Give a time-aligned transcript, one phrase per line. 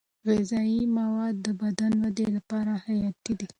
[0.27, 3.47] غذايي مواد د بدن ودې لپاره حیاتي دي.